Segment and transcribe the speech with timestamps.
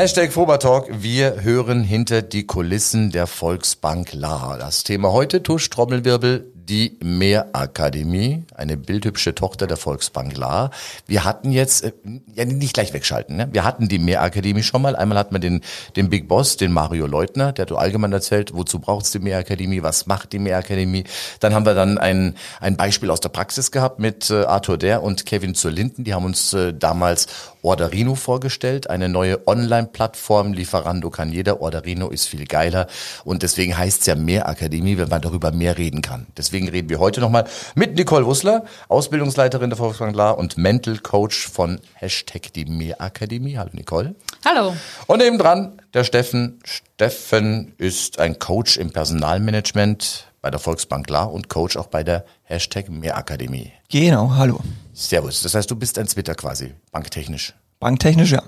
[0.00, 1.02] Hashtag Fobertalk.
[1.02, 4.56] Wir hören hinter die Kulissen der Volksbank La.
[4.56, 10.70] Das Thema heute, Tusch, Trommelwirbel, die Mehrakademie, eine bildhübsche Tochter der Volksbank La.
[11.06, 11.92] Wir hatten jetzt, äh,
[12.32, 13.48] ja nicht gleich wegschalten, ne?
[13.52, 14.96] wir hatten die Mehrakademie schon mal.
[14.96, 15.60] Einmal hatten wir den,
[15.96, 20.06] den Big Boss, den Mario Leutner, der hat allgemein erzählt, wozu braucht's die Mehrakademie, was
[20.06, 21.04] macht die Mehrakademie.
[21.40, 25.02] Dann haben wir dann ein, ein Beispiel aus der Praxis gehabt mit äh, Arthur Der
[25.02, 26.04] und Kevin zur Linden.
[26.04, 27.26] Die haben uns äh, damals
[27.62, 30.52] Orderino vorgestellt, eine neue Online-Plattform.
[30.52, 32.86] Lieferando kann jeder, Orderino ist viel geiler
[33.24, 36.26] und deswegen heißt es ja Mehrakademie, wenn man darüber mehr reden kann.
[36.36, 37.44] Deswegen reden wir heute nochmal
[37.74, 43.58] mit Nicole Wussler, Ausbildungsleiterin der Volksbank La und Mental Coach von Hashtag die Mehrakademie.
[43.58, 44.14] Hallo Nicole.
[44.44, 44.74] Hallo.
[45.06, 46.60] Und nebendran der Steffen.
[46.64, 52.24] Steffen ist ein Coach im Personalmanagement bei der Volksbank La und Coach auch bei der
[52.44, 53.72] Hashtag Mehrakademie.
[53.90, 54.60] Genau, hallo.
[55.08, 55.42] Servus.
[55.42, 57.54] Das heißt, du bist ein Twitter quasi, banktechnisch.
[57.78, 58.42] Banktechnisch, ja.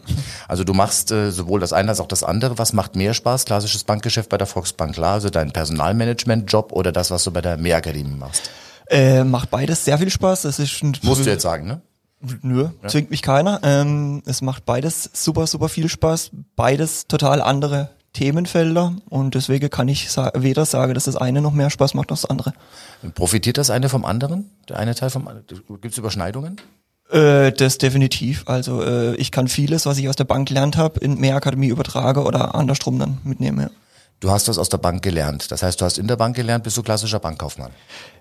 [0.47, 2.59] Also du machst äh, sowohl das eine als auch das andere.
[2.59, 3.47] Was macht mehr Spaß?
[3.47, 7.57] Klassisches Bankgeschäft bei der Volksbank, klar, also dein Personalmanagement-Job oder das, was du bei der
[7.57, 8.51] Mehrakademie machst?
[8.89, 10.43] Äh, macht beides sehr viel Spaß.
[10.43, 11.81] Das ist ein, Musst du jetzt sagen, ne?
[12.43, 12.89] Nö, ja.
[12.89, 13.61] zwingt mich keiner.
[13.63, 16.31] Ähm, es macht beides super, super viel Spaß.
[16.55, 21.53] Beides total andere Themenfelder und deswegen kann ich sa weder sagen, dass das eine noch
[21.53, 22.53] mehr Spaß macht als das andere.
[23.15, 24.51] Profitiert das eine vom anderen?
[24.69, 25.47] Der eine Teil vom anderen?
[25.47, 26.61] Gibt es Überschneidungen?
[27.11, 28.45] Äh, das definitiv.
[28.47, 32.23] Also äh, ich kann vieles, was ich aus der Bank gelernt habe, in Mehrakademie übertrage
[32.23, 33.63] oder andersrum dann mitnehme.
[33.63, 33.71] Ja.
[34.23, 35.51] Du hast das aus der Bank gelernt.
[35.51, 37.73] Das heißt, du hast in der Bank gelernt, bist du klassischer Bankkaufmann.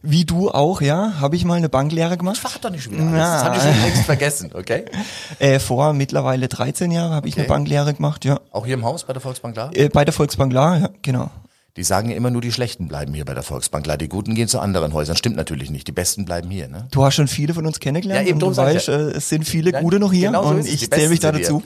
[0.01, 1.13] Wie du auch, ja.
[1.19, 2.41] Habe ich mal eine Banklehre gemacht.
[2.43, 3.19] Das doch nicht schon wieder alles.
[3.19, 4.85] Das habe ich schon längst vergessen, okay?
[5.39, 7.41] Äh, vor mittlerweile 13 Jahren habe ich okay.
[7.41, 8.39] eine Banklehre gemacht, ja.
[8.51, 9.69] Auch hier im Haus bei der Volksbank La?
[9.73, 11.29] Äh, bei der Volksbank La, ja, genau.
[11.77, 13.87] Die sagen ja immer nur, die Schlechten bleiben hier bei der Volksbank.
[13.99, 15.15] Die Guten gehen zu anderen Häusern.
[15.15, 15.87] Stimmt natürlich nicht.
[15.87, 16.67] Die Besten bleiben hier.
[16.67, 16.87] Ne?
[16.89, 18.25] Du hast schon viele von uns kennengelernt.
[18.25, 18.93] Ja, eben, und du weißt, ja.
[18.95, 21.61] Äh, es sind viele Gute noch hier genau so und ich zähle mich da dazu.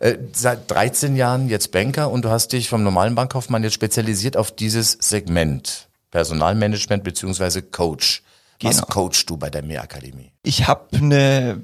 [0.00, 4.36] Äh, seit 13 Jahren jetzt Banker und du hast dich vom normalen Bankkaufmann jetzt spezialisiert
[4.36, 5.88] auf dieses Segment.
[6.10, 8.22] Personalmanagement beziehungsweise Coach.
[8.62, 8.86] Was genau.
[8.88, 10.32] coachst du bei der Mehrakademie?
[10.42, 11.60] Ich habe eine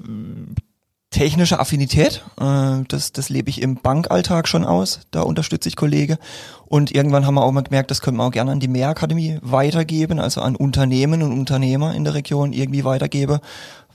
[1.09, 2.23] technische Affinität.
[2.39, 5.01] Äh, das, das lebe ich im Bankalltag schon aus.
[5.09, 6.19] Da unterstütze ich Kollege.
[6.65, 9.39] Und irgendwann haben wir auch mal gemerkt, das können wir auch gerne an die Mehrakademie
[9.41, 13.39] weitergeben, also an Unternehmen und Unternehmer in der Region irgendwie weitergeben,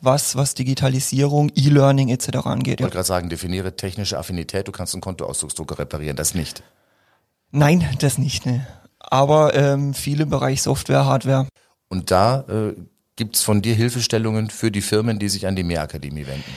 [0.03, 2.45] was, was Digitalisierung, E-Learning etc.
[2.45, 2.81] angeht.
[2.81, 6.63] Ich wollte gerade sagen, definiere technische Affinität, du kannst einen Kontoauszugsdrucker reparieren, das nicht.
[7.51, 8.45] Nein, das nicht.
[8.47, 8.67] Ne.
[8.99, 11.47] Aber ähm, viel im Bereich Software, Hardware.
[11.89, 12.75] Und da äh,
[13.17, 16.53] gibt's von dir Hilfestellungen für die Firmen, die sich an die Mehrakademie wenden?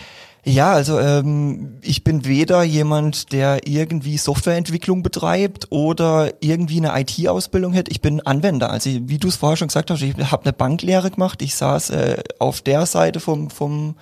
[0.47, 7.73] Ja, also ähm, ich bin weder jemand, der irgendwie Softwareentwicklung betreibt oder irgendwie eine IT-Ausbildung
[7.73, 7.89] hätte.
[7.89, 8.69] Ich bin Anwender.
[8.69, 11.41] Also wie du es vorher schon gesagt hast, ich habe eine Banklehre gemacht.
[11.41, 13.95] Ich saß äh, auf der Seite vom, vom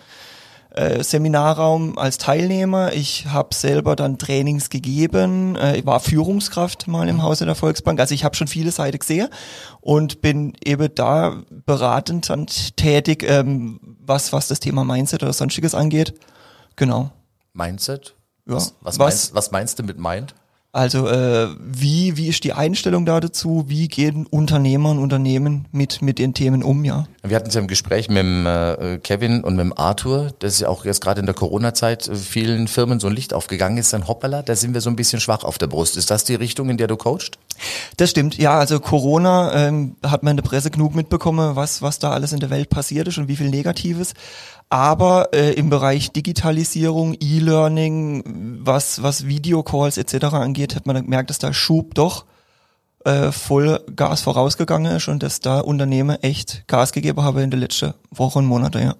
[0.72, 2.92] äh, Seminarraum als Teilnehmer.
[2.92, 5.56] Ich habe selber dann Trainings gegeben.
[5.56, 8.02] Äh, ich war Führungskraft mal im Hause der Volksbank.
[8.02, 9.30] Also ich habe schon viele Seiten gesehen
[9.80, 15.74] und bin eben da beratend dann tätig, ähm, was, was das Thema Mindset oder sonstiges
[15.74, 16.14] angeht.
[16.76, 17.12] Genau.
[17.54, 18.16] Mindset?
[18.46, 18.56] Ja.
[18.56, 20.36] Was, was, was, meinst, was meinst du mit Mind?
[20.76, 23.66] Also äh, wie, wie ist die Einstellung da dazu?
[23.68, 27.06] Wie gehen Unternehmer und Unternehmen mit, mit den Themen um, ja?
[27.22, 30.56] Wir hatten es ja im Gespräch mit dem, äh, Kevin und mit dem Arthur, das
[30.56, 33.78] ist ja auch jetzt gerade in der Corona-Zeit äh, vielen Firmen so ein Licht aufgegangen
[33.78, 35.96] ist, dann hoppala, da sind wir so ein bisschen schwach auf der Brust.
[35.96, 37.38] Ist das die Richtung, in der du coachst?
[37.98, 42.00] Das stimmt, ja, also Corona ähm, hat man in der Presse genug mitbekommen, was, was
[42.00, 44.16] da alles in der Welt passiert ist und wie viel Negatives.
[44.74, 48.24] Aber äh, im Bereich Digitalisierung, E-Learning,
[48.64, 50.34] was, was Videocalls etc.
[50.34, 52.26] angeht, hat man gemerkt, dass da Schub doch
[53.06, 57.60] äh, voll Gas vorausgegangen ist und dass da Unternehmen echt Gas gegeben haben in den
[57.60, 58.96] letzten Wochen und Monaten, ja.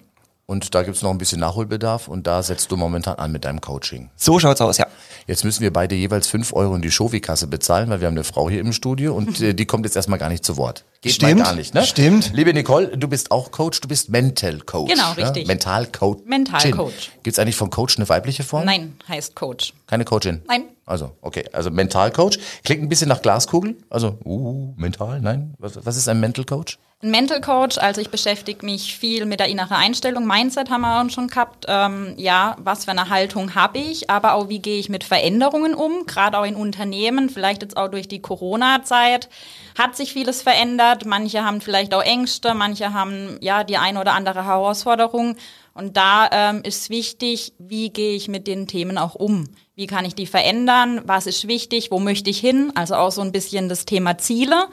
[0.46, 3.62] Und da gibt's noch ein bisschen Nachholbedarf und da setzt du momentan an mit deinem
[3.62, 4.10] Coaching.
[4.14, 4.86] So schaut's aus, ja.
[5.26, 8.24] Jetzt müssen wir beide jeweils fünf Euro in die Shovi-Kasse bezahlen, weil wir haben eine
[8.24, 10.84] Frau hier im Studio und äh, die kommt jetzt erstmal gar nicht zu Wort.
[11.00, 11.38] Geht Stimmt.
[11.38, 11.82] mal gar nicht, ne?
[11.84, 12.32] Stimmt.
[12.34, 14.92] Liebe Nicole, du bist auch Coach, du bist Mental Coach.
[14.92, 15.46] Genau, richtig.
[15.46, 15.54] Ne?
[15.54, 16.22] Mental Coach.
[16.26, 17.12] Mental Coach.
[17.22, 18.66] Gibt's eigentlich von Coach eine weibliche Form?
[18.66, 19.72] Nein, heißt Coach.
[19.86, 20.42] Keine Coachin?
[20.46, 20.64] Nein.
[20.84, 21.46] Also, okay.
[21.52, 22.38] Also Mental Coach.
[22.64, 23.76] Klingt ein bisschen nach Glaskugel.
[23.88, 25.54] Also, uh, mental, nein.
[25.58, 26.78] Was, was ist ein Mental Coach?
[27.04, 30.26] Ein Mental Coach, also ich beschäftige mich viel mit der inneren Einstellung.
[30.26, 31.66] Mindset haben wir auch schon gehabt.
[31.68, 35.74] Ähm, ja, was für eine Haltung habe ich, aber auch wie gehe ich mit Veränderungen
[35.74, 39.28] um, gerade auch in Unternehmen, vielleicht jetzt auch durch die Corona-Zeit
[39.78, 41.04] hat sich vieles verändert.
[41.04, 45.36] Manche haben vielleicht auch Ängste, manche haben ja die eine oder andere Herausforderung.
[45.74, 49.48] Und da ähm, ist wichtig, wie gehe ich mit den Themen auch um?
[49.74, 51.02] Wie kann ich die verändern?
[51.04, 51.90] Was ist wichtig?
[51.90, 52.72] Wo möchte ich hin?
[52.76, 54.68] Also auch so ein bisschen das Thema Ziele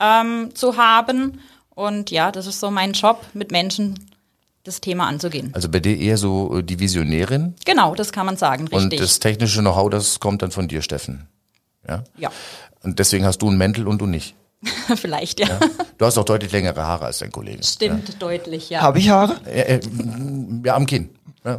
[0.00, 1.38] ähm, zu haben
[1.74, 4.10] und ja, das ist so mein Job, mit Menschen
[4.64, 5.50] das Thema anzugehen.
[5.54, 7.54] Also bei dir eher so äh, die Visionärin?
[7.64, 8.82] Genau, das kann man sagen, richtig.
[8.82, 11.28] Und das technische Know-how, das kommt dann von dir, Steffen.
[11.88, 12.04] Ja?
[12.16, 12.30] Ja.
[12.82, 14.34] Und deswegen hast du ein Mäntel und du nicht.
[14.96, 15.46] Vielleicht, ja.
[15.48, 15.60] ja.
[15.96, 17.64] Du hast auch deutlich längere Haare als dein Kollege.
[17.64, 18.14] Stimmt, ja.
[18.18, 18.82] deutlich, ja.
[18.82, 19.36] Habe ich Haare?
[19.46, 19.80] Äh, äh,
[20.64, 21.10] ja, am Kinn.
[21.42, 21.58] Ja.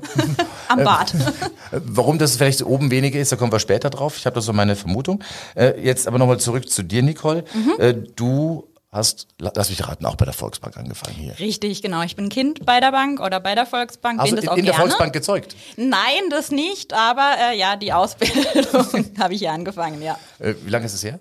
[0.67, 1.15] Am Bart.
[1.71, 4.17] Warum das vielleicht oben weniger ist, da kommen wir später drauf.
[4.17, 5.23] Ich habe da so meine Vermutung.
[5.55, 7.45] Jetzt aber nochmal zurück zu dir, Nicole.
[7.55, 8.05] Mhm.
[8.15, 11.39] Du hast, lass mich raten, auch bei der Volksbank angefangen hier.
[11.39, 12.01] Richtig, genau.
[12.03, 14.19] Ich bin Kind bei der Bank oder bei der Volksbank.
[14.19, 15.55] Also bin das in, in der Volksbank gezeugt?
[15.77, 20.19] Nein, das nicht, aber äh, ja, die Ausbildung habe ich hier angefangen, ja.
[20.39, 21.19] Äh, wie lange ist es her?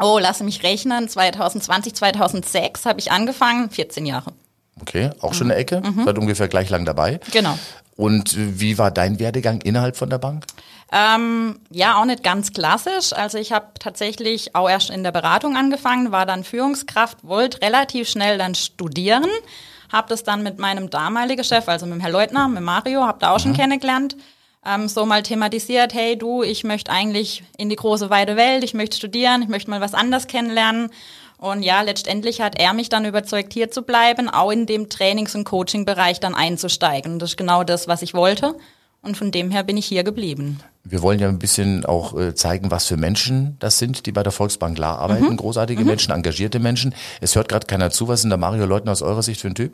[0.00, 1.08] Oh, lass mich rechnen.
[1.08, 4.32] 2020, 2006 habe ich angefangen, 14 Jahre.
[4.80, 6.04] Okay, auch schon eine Ecke, mhm.
[6.04, 7.20] seid ungefähr gleich lang dabei.
[7.32, 7.58] Genau.
[7.96, 10.46] Und wie war dein Werdegang innerhalb von der Bank?
[10.90, 13.12] Ähm, ja, auch nicht ganz klassisch.
[13.12, 18.08] Also ich habe tatsächlich auch erst in der Beratung angefangen, war dann Führungskraft, wollte relativ
[18.08, 19.26] schnell dann studieren,
[19.92, 23.18] habe das dann mit meinem damaligen Chef, also mit dem Herrn Leutner, mit Mario, habe
[23.20, 23.42] da auch mhm.
[23.42, 24.16] schon kennengelernt,
[24.64, 28.72] ähm, so mal thematisiert, hey du, ich möchte eigentlich in die große weite Welt, ich
[28.72, 30.90] möchte studieren, ich möchte mal was anderes kennenlernen.
[31.36, 35.36] Und ja, letztendlich hat er mich dann überzeugt, hier zu bleiben, auch in dem Trainings-
[35.36, 37.12] und Coaching-Bereich dann einzusteigen.
[37.12, 38.56] Und das ist genau das, was ich wollte.
[39.02, 40.60] Und von dem her bin ich hier geblieben.
[40.90, 44.22] Wir wollen ja ein bisschen auch äh, zeigen, was für Menschen das sind, die bei
[44.22, 45.28] der Volksbank klar arbeiten.
[45.28, 45.36] Mhm.
[45.36, 45.86] Großartige mhm.
[45.86, 46.94] Menschen, engagierte Menschen.
[47.20, 48.08] Es hört gerade keiner zu.
[48.08, 49.72] Was denn der Mario Leutner aus eurer Sicht für ein Typ?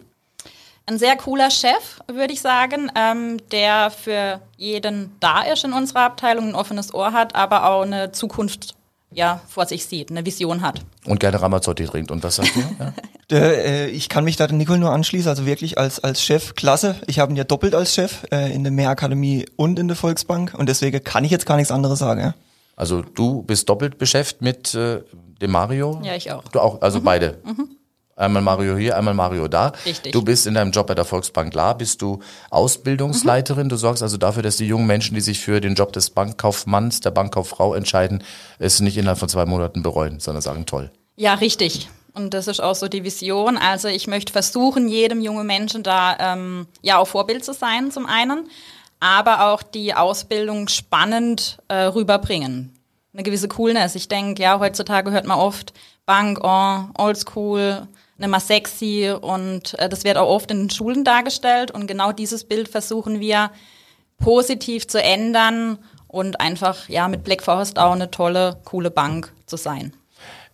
[0.86, 6.00] Ein sehr cooler Chef, würde ich sagen, ähm, der für jeden da ist in unserer
[6.00, 8.74] Abteilung, ein offenes Ohr hat, aber auch eine Zukunft
[9.14, 10.80] ja, vor sich sieht, eine Vision hat.
[11.06, 12.10] Und gerne Ramazzotti trinkt.
[12.10, 12.60] Und was sagst du?
[12.78, 12.92] Ja?
[13.38, 16.96] äh, ich kann mich da den Nicole nur anschließen, also wirklich als, als Chef, klasse.
[17.06, 20.54] Ich habe ihn ja doppelt als Chef äh, in der Mehrakademie und in der Volksbank
[20.54, 22.20] und deswegen kann ich jetzt gar nichts anderes sagen.
[22.20, 22.34] Ja?
[22.76, 25.00] Also du bist doppelt beschäftigt mit äh,
[25.40, 26.00] dem Mario?
[26.02, 26.44] Ja, ich auch.
[26.48, 27.04] Du auch, also mhm.
[27.04, 27.38] beide?
[27.44, 27.68] Mhm.
[28.16, 29.72] Einmal Mario hier, einmal Mario da.
[29.84, 30.12] Richtig.
[30.12, 32.20] Du bist in deinem Job bei der Volksbank klar, bist du
[32.50, 33.66] Ausbildungsleiterin.
[33.66, 33.70] Mhm.
[33.70, 37.00] Du sorgst also dafür, dass die jungen Menschen, die sich für den Job des Bankkaufmanns,
[37.00, 38.22] der Bankkauffrau entscheiden,
[38.58, 40.92] es nicht innerhalb von zwei Monaten bereuen, sondern sagen toll.
[41.16, 41.88] Ja, richtig.
[42.12, 43.58] Und das ist auch so die Vision.
[43.58, 48.06] Also ich möchte versuchen, jedem jungen Menschen da ähm, ja auch Vorbild zu sein, zum
[48.06, 48.48] einen,
[49.00, 52.72] aber auch die Ausbildung spannend äh, rüberbringen.
[53.12, 53.96] Eine gewisse Coolness.
[53.96, 55.72] Ich denke, ja, heutzutage hört man oft
[56.06, 61.70] Bank, oh, oldschool, mehr sexy und äh, das wird auch oft in den Schulen dargestellt
[61.70, 63.50] und genau dieses Bild versuchen wir
[64.18, 65.78] positiv zu ändern
[66.08, 69.92] und einfach ja mit Black Forest auch eine tolle, coole Bank zu sein.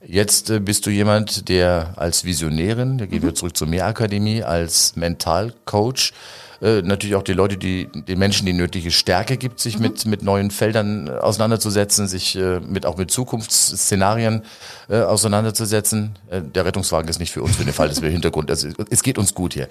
[0.06, 3.36] Jetzt äh, bist du jemand, der als Visionärin, da gehen wir mhm.
[3.36, 6.12] zurück zur Mehrakademie, als Mentalcoach
[6.60, 9.82] äh, natürlich auch die Leute, die den Menschen die nötige Stärke gibt, sich mhm.
[9.82, 14.42] mit mit neuen Feldern äh, auseinanderzusetzen, sich äh, mit auch mit Zukunftsszenarien
[14.88, 16.18] äh, auseinanderzusetzen.
[16.28, 18.50] Äh, der Rettungswagen ist nicht für uns für den Fall, dass wir Hintergrund.
[18.50, 19.68] Also es geht uns gut hier.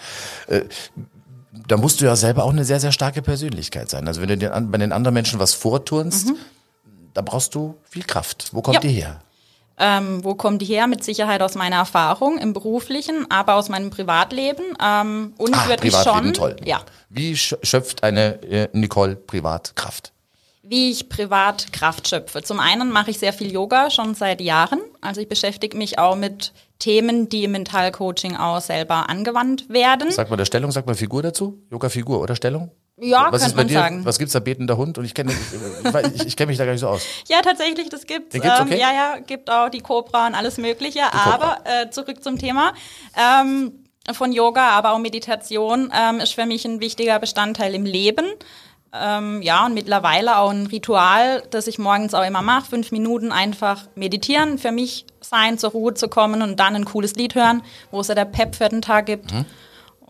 [0.47, 0.61] Äh,
[1.67, 4.07] da musst du ja selber auch eine sehr sehr starke Persönlichkeit sein.
[4.07, 6.37] Also wenn du den, bei den anderen Menschen was vorturnst, mhm.
[7.13, 8.49] da brauchst du viel Kraft.
[8.51, 8.81] Wo kommt ja.
[8.81, 9.21] die her?
[9.79, 10.87] Ähm, wo kommt die her?
[10.87, 14.65] Mit Sicherheit aus meiner Erfahrung im beruflichen, aber aus meinem Privatleben.
[14.83, 16.33] Ähm, und ah, wirklich Privatleben, schon.
[16.33, 16.55] toll.
[16.65, 16.81] Ja.
[17.09, 20.11] Wie schöpft eine äh, Nicole privat Kraft?
[20.61, 22.43] Wie ich privat Kraft schöpfe.
[22.43, 24.81] Zum einen mache ich sehr viel Yoga schon seit Jahren.
[25.01, 30.11] Also ich beschäftige mich auch mit Themen, die im Mentalcoaching auch selber angewandt werden.
[30.11, 31.61] Sag mal der Stellung, sag mal Figur dazu.
[31.71, 32.71] Yoga-Figur oder Stellung?
[33.01, 33.73] Ja, was bei man dir?
[33.73, 34.05] sagen.
[34.05, 34.97] Was gibt's da betender Hund?
[34.97, 35.31] Und ich kenne
[36.15, 37.03] ich, ich, kenn mich da gar nicht so aus.
[37.27, 38.31] Ja, tatsächlich, das gibt's.
[38.31, 38.79] Den gibt's ähm, okay?
[38.79, 41.13] ja, ja, gibt auch die Cobra und alles Mögliche.
[41.13, 42.73] Aber äh, zurück zum Thema.
[43.17, 48.25] Ähm, von Yoga, aber auch Meditation ähm, ist für mich ein wichtiger Bestandteil im Leben.
[48.91, 52.71] Ähm, ja, und mittlerweile auch ein Ritual, das ich morgens auch immer mache.
[52.71, 57.13] Fünf Minuten einfach meditieren, für mich sein, zur Ruhe zu kommen und dann ein cooles
[57.13, 59.31] Lied hören, wo es ja der Pep für den Tag gibt.
[59.31, 59.45] Mhm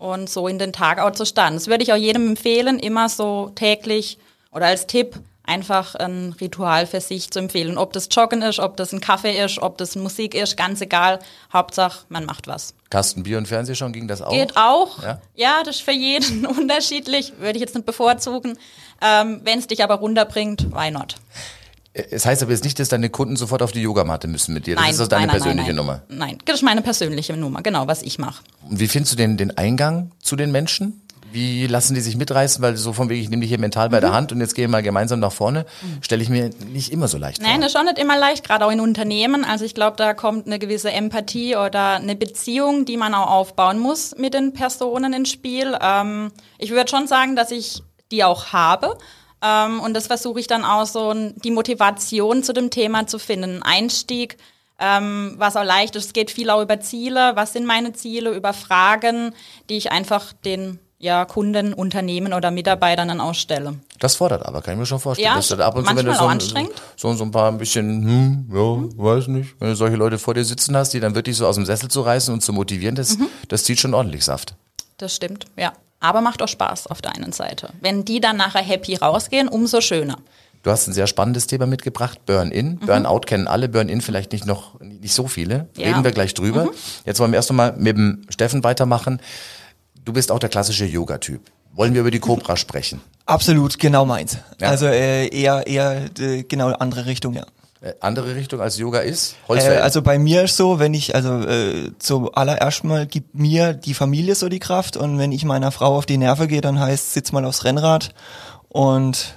[0.00, 1.54] und so in den Tag auch zu starten.
[1.54, 4.18] Das würde ich auch jedem empfehlen, immer so täglich
[4.50, 7.76] oder als Tipp einfach ein Ritual für sich zu empfehlen.
[7.76, 11.18] Ob das Joggen ist, ob das ein Kaffee ist, ob das Musik ist, ganz egal.
[11.52, 12.74] Hauptsache, man macht was.
[12.88, 14.30] Kasten Bier und Fernseh schon, ging das auch?
[14.30, 15.02] Geht auch.
[15.02, 17.34] Ja, ja das ist für jeden unterschiedlich.
[17.38, 18.58] Würde ich jetzt nicht bevorzugen.
[19.02, 21.16] Ähm, Wenn es dich aber runterbringt, why not?
[21.92, 24.76] Es heißt aber jetzt nicht, dass deine Kunden sofort auf die Yogamatte müssen mit dir.
[24.76, 26.02] Das Nein, ist also deine nein, nein, persönliche nein, Nummer.
[26.08, 26.18] Nein.
[26.18, 28.42] nein, das ist meine persönliche Nummer, genau, was ich mache.
[28.68, 31.02] Und wie findest du den, den Eingang zu den Menschen?
[31.32, 32.60] Wie lassen die sich mitreißen?
[32.62, 34.00] Weil so von wegen, ich nehme dich hier mental bei Mhm.
[34.02, 35.64] der Hand und jetzt gehen wir mal gemeinsam nach vorne,
[36.00, 37.60] stelle ich mir nicht immer so leicht Nein, vor.
[37.62, 39.44] das ist auch nicht immer leicht, gerade auch in Unternehmen.
[39.44, 43.78] Also ich glaube, da kommt eine gewisse Empathie oder eine Beziehung, die man auch aufbauen
[43.80, 45.76] muss mit den Personen ins Spiel.
[45.80, 47.82] Ähm, ich würde schon sagen, dass ich
[48.12, 48.96] die auch habe.
[49.42, 53.56] Ähm, und das versuche ich dann auch so, die Motivation zu dem Thema zu finden.
[53.56, 54.36] Ein Einstieg,
[54.78, 56.06] ähm, was auch leicht ist.
[56.06, 57.32] Es geht viel auch über Ziele.
[57.36, 58.30] Was sind meine Ziele?
[58.32, 59.34] Über Fragen,
[59.68, 63.76] die ich einfach den ja, Kunden, Unternehmen oder Mitarbeitern dann auch stelle.
[64.00, 65.28] Das fordert aber, kann ich mir schon vorstellen.
[65.30, 66.72] Ja, dass du da ab und zu, wenn du so, ein- anstrengend.
[66.96, 70.34] so, so ein paar ein bisschen, hm, ja, weiß nicht, wenn du solche Leute vor
[70.34, 72.96] dir sitzen hast, die dann wirklich so aus dem Sessel zu reißen und zu motivieren,
[72.96, 73.28] das, Mhm.
[73.48, 74.54] das zieht schon ordentlich Saft.
[74.98, 75.72] Das stimmt, ja.
[76.00, 77.70] Aber macht auch Spaß auf der einen Seite.
[77.80, 80.16] Wenn die dann nachher happy rausgehen, umso schöner.
[80.62, 82.78] Du hast ein sehr spannendes Thema mitgebracht, Burn-In.
[82.80, 85.68] Burnout kennen alle, Burn-In vielleicht nicht noch nicht so viele.
[85.76, 85.88] Ja.
[85.88, 86.68] Reden wir gleich drüber.
[87.06, 89.20] Jetzt wollen wir erst einmal mit dem Steffen weitermachen.
[90.04, 91.40] Du bist auch der klassische Yoga-Typ.
[91.72, 93.00] Wollen wir über die Cobra sprechen?
[93.26, 94.36] Absolut, genau meins.
[94.60, 94.68] Ja.
[94.68, 97.46] Also äh, eher eher äh, genau andere Richtung, ja.
[97.82, 99.36] Äh, andere Richtung als Yoga ist?
[99.48, 103.94] Äh, also bei mir ist so, wenn ich, also äh, zuallererst mal gibt mir die
[103.94, 107.14] Familie so die Kraft und wenn ich meiner Frau auf die Nerven gehe, dann heißt,
[107.14, 108.14] sitz mal aufs Rennrad
[108.68, 109.34] und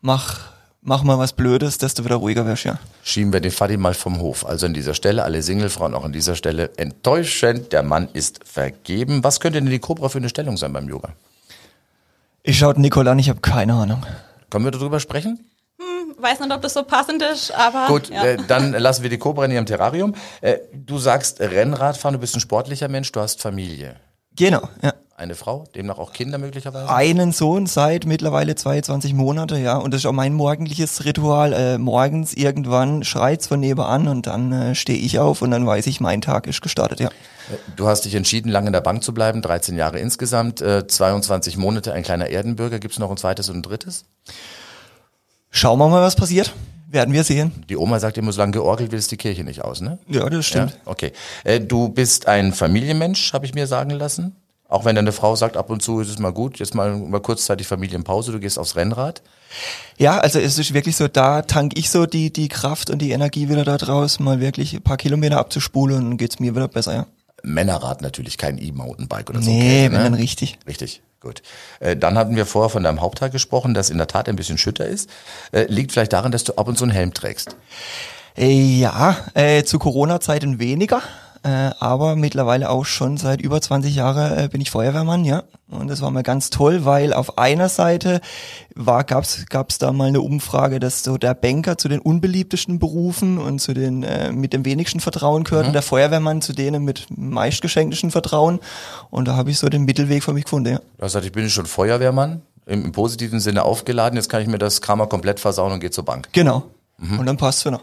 [0.00, 0.40] mach,
[0.82, 2.80] mach mal was Blödes, dass du wieder ruhiger wirst, ja.
[3.04, 4.44] Schieben wir den Fadi mal vom Hof.
[4.44, 7.72] Also an dieser Stelle, alle Singlefrauen auch an dieser Stelle enttäuschend.
[7.72, 9.22] Der Mann ist vergeben.
[9.22, 11.10] Was könnte denn die Cobra für eine Stellung sein beim Yoga?
[12.42, 14.04] Ich schaut Nicole an, ich habe keine Ahnung.
[14.50, 15.44] Können wir darüber sprechen?
[16.20, 17.86] Weiß nicht, ob das so passend ist, aber.
[17.86, 18.24] Gut, ja.
[18.24, 20.14] äh, dann lassen wir die Cobra in ihrem Terrarium.
[20.40, 23.96] Äh, du sagst Rennradfahren, du bist ein sportlicher Mensch, du hast Familie.
[24.34, 24.94] Genau, ja.
[25.16, 26.88] Eine Frau, demnach auch Kinder möglicherweise?
[26.88, 29.76] Einen Sohn seit mittlerweile 22 Monate, ja.
[29.76, 31.52] Und das ist auch mein morgendliches Ritual.
[31.52, 35.88] Äh, morgens irgendwann schreit's von nebenan und dann äh, stehe ich auf und dann weiß
[35.88, 37.10] ich, mein Tag ist gestartet, ja.
[37.74, 41.56] Du hast dich entschieden, lange in der Bank zu bleiben, 13 Jahre insgesamt, äh, 22
[41.56, 42.78] Monate, ein kleiner Erdenbürger.
[42.78, 44.04] Gibt es noch ein zweites und ein drittes?
[45.58, 46.54] Schauen wir mal, was passiert.
[46.86, 47.50] Werden wir sehen.
[47.68, 49.98] Die Oma sagt immer, solange georgelt wird, ist die Kirche nicht aus, ne?
[50.06, 50.70] Ja, das stimmt.
[50.70, 50.78] Ja?
[50.84, 51.10] Okay.
[51.42, 54.36] Äh, du bist ein Familienmensch, habe ich mir sagen lassen.
[54.68, 57.20] Auch wenn deine Frau sagt, ab und zu ist es mal gut, jetzt mal, mal
[57.20, 59.20] kurzzeitig Familienpause, du gehst aufs Rennrad.
[59.96, 63.10] Ja, also es ist wirklich so, da tank ich so die, die Kraft und die
[63.10, 66.68] Energie wieder da draus, mal wirklich ein paar Kilometer abzuspulen und dann geht's mir wieder
[66.68, 67.06] besser, ja.
[67.42, 69.50] Männerrad natürlich, kein E-Mountainbike oder so.
[69.50, 70.58] Nee, Käse, wenn dann richtig.
[70.68, 71.42] Richtig, gut.
[71.80, 74.58] Äh, dann hatten wir vorher von deinem Hauptteil gesprochen, das in der Tat ein bisschen
[74.58, 75.10] schütter ist.
[75.52, 77.56] Äh, liegt vielleicht daran, dass du ab und zu einen Helm trägst.
[78.36, 81.02] Äh, ja, äh, zu Corona-Zeiten weniger,
[81.48, 85.44] äh, aber mittlerweile auch schon seit über 20 Jahren äh, bin ich Feuerwehrmann, ja.
[85.70, 88.20] Und das war mal ganz toll, weil auf einer Seite
[88.74, 93.38] war, gab's, gab's da mal eine Umfrage, dass so der Banker zu den unbeliebtesten Berufen
[93.38, 97.06] und zu den äh, mit dem wenigsten Vertrauen gehört und der Feuerwehrmann zu denen mit
[97.08, 98.60] meistgeschenktesten Vertrauen.
[99.08, 100.78] Und da habe ich so den Mittelweg für mich gefunden, ja.
[100.78, 104.48] Du hast gesagt, ich bin schon Feuerwehrmann, im, im positiven Sinne aufgeladen, jetzt kann ich
[104.48, 106.28] mir das Kramer komplett versauen und gehe zur Bank.
[106.32, 106.64] Genau.
[107.00, 107.80] Und dann passt's wieder.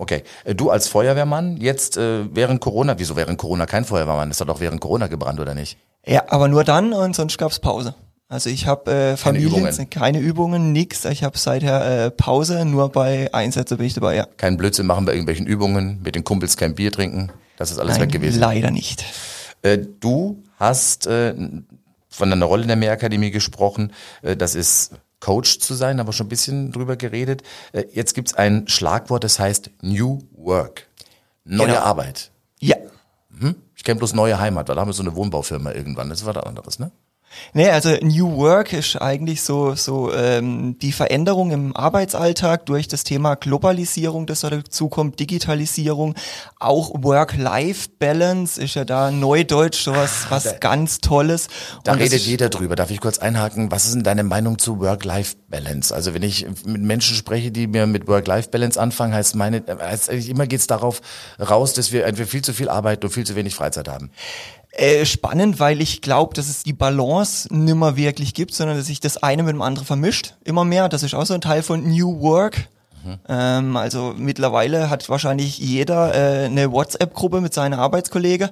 [0.00, 4.30] Okay, äh, du als Feuerwehrmann, jetzt äh, während Corona, wieso während Corona kein Feuerwehrmann?
[4.30, 5.76] Das hat doch während Corona gebrannt, oder nicht?
[6.06, 7.94] Ja, aber nur dann und sonst gab's Pause.
[8.26, 9.90] Also ich habe äh, Familien, Übungen.
[9.90, 11.04] keine Übungen, nix.
[11.04, 14.26] Ich habe seither äh, Pause, nur bei Einsätzen bin ich dabei, ja.
[14.38, 18.00] Kein Blödsinn machen bei irgendwelchen Übungen, mit den Kumpels kein Bier trinken, das ist alles
[18.00, 18.40] weg gewesen.
[18.40, 19.04] leider nicht.
[19.60, 21.34] Äh, du hast äh,
[22.08, 23.92] von deiner Rolle in der Mehrakademie gesprochen,
[24.22, 27.42] äh, das ist Coach zu sein, aber schon ein bisschen drüber geredet.
[27.72, 30.86] Äh, jetzt gibt's ein Schlagwort, das heißt New Work.
[31.44, 31.80] Neue Genau.
[31.80, 32.30] Arbeit.
[32.60, 32.76] Ja.
[33.74, 36.10] Ich kenne bloß neue Heimat, weil da haben wir so eine Wohnbaufirma irgendwann.
[36.10, 36.90] Das ist was anderes, ne?
[37.52, 43.04] Nee, also New Work ist eigentlich so, so ähm, die Veränderung im Arbeitsalltag durch das
[43.04, 46.14] Thema Globalisierung, das da dazu kommt, Digitalisierung,
[46.58, 51.48] auch Work-Life-Balance ist ja da neudeutsch sowas was ganz Tolles.
[51.84, 52.76] Da Und redet jeder drüber.
[52.76, 53.70] Darf ich kurz einhaken?
[53.70, 55.94] Was ist denn deine Meinung zu Work-Life-Balance?
[55.94, 60.28] Also wenn ich mit Menschen spreche, die mir mit Work-Life-Balance anfangen, heißt meine, heißt eigentlich
[60.28, 61.00] immer geht's darauf
[61.38, 64.10] raus, dass wir entweder viel zu viel arbeiten und viel zu wenig Freizeit haben.
[64.72, 69.00] Äh, spannend, weil ich glaube, dass es die Balance nimmer wirklich gibt, sondern dass sich
[69.00, 70.36] das eine mit dem anderen vermischt.
[70.44, 70.88] Immer mehr.
[70.88, 72.68] Das ist auch so ein Teil von New Work.
[73.28, 78.50] Ähm, also mittlerweile hat wahrscheinlich jeder äh, eine WhatsApp-Gruppe mit seinen Arbeitskollegen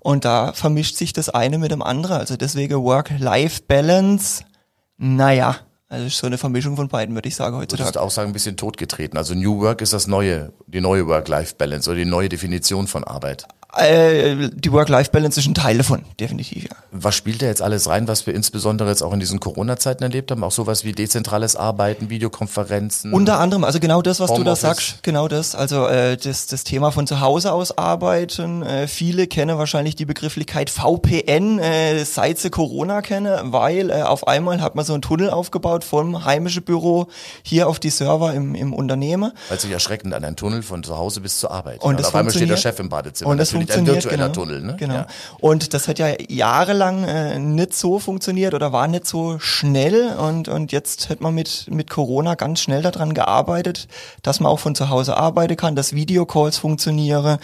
[0.00, 2.18] und da vermischt sich das eine mit dem anderen.
[2.18, 4.44] Also deswegen Work-Life-Balance,
[4.98, 5.56] naja,
[5.88, 7.92] also ist so eine Vermischung von beiden, würde ich sagen, Würdest heutzutage.
[7.92, 9.16] du auch sagen, ein bisschen totgetreten.
[9.16, 13.46] Also New Work ist das neue, die neue Work-Life-Balance oder die neue Definition von Arbeit.
[13.76, 16.76] Äh, die Work-Life-Balance ist ein Teil davon, definitiv, ja.
[16.92, 20.30] Was spielt da jetzt alles rein, was wir insbesondere jetzt auch in diesen Corona-Zeiten erlebt
[20.30, 20.42] haben?
[20.44, 23.12] Auch sowas wie dezentrales Arbeiten, Videokonferenzen?
[23.12, 25.54] Unter anderem, also genau das, was du da sagst, genau das.
[25.54, 28.62] Also äh, das, das Thema von zu Hause aus arbeiten.
[28.62, 34.26] Äh, viele kennen wahrscheinlich die Begrifflichkeit VPN, äh, seit sie Corona kennen, weil äh, auf
[34.26, 37.06] einmal hat man so einen Tunnel aufgebaut vom heimischen Büro
[37.42, 39.32] hier auf die Server im, im Unternehmen.
[39.48, 41.82] Hört sich erschreckend an, ein Tunnel von zu Hause bis zur Arbeit.
[41.82, 42.56] Und das auf einmal steht der.
[42.56, 43.30] Chef im Badezimmer.
[43.30, 44.34] Und das funktioniert, ein virtueller genau.
[44.34, 44.76] Tunnel, ne?
[44.78, 44.94] Genau.
[44.94, 45.06] Ja.
[45.40, 50.48] Und das hat ja jahrelang äh, nicht so funktioniert oder war nicht so schnell und,
[50.48, 53.88] und jetzt hat man mit, mit Corona ganz schnell daran gearbeitet,
[54.22, 57.38] dass man auch von zu Hause arbeiten kann, dass Videocalls funktionieren,